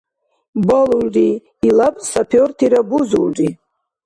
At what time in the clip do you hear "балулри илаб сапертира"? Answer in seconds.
0.67-2.81